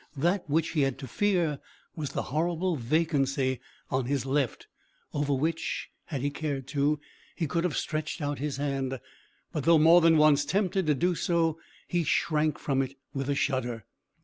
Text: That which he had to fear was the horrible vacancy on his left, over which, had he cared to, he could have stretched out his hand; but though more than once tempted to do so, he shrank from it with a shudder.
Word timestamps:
That 0.17 0.49
which 0.49 0.69
he 0.69 0.81
had 0.81 0.97
to 0.97 1.07
fear 1.07 1.59
was 1.95 2.13
the 2.13 2.23
horrible 2.33 2.75
vacancy 2.75 3.59
on 3.91 4.05
his 4.05 4.25
left, 4.25 4.65
over 5.13 5.31
which, 5.31 5.89
had 6.05 6.21
he 6.21 6.31
cared 6.31 6.65
to, 6.69 6.99
he 7.35 7.45
could 7.45 7.63
have 7.63 7.77
stretched 7.77 8.19
out 8.19 8.39
his 8.39 8.57
hand; 8.57 8.99
but 9.53 9.63
though 9.65 9.77
more 9.77 10.01
than 10.01 10.17
once 10.17 10.43
tempted 10.43 10.87
to 10.87 10.95
do 10.95 11.13
so, 11.13 11.59
he 11.87 12.03
shrank 12.03 12.57
from 12.57 12.81
it 12.81 12.95
with 13.13 13.29
a 13.29 13.35
shudder. 13.35 13.85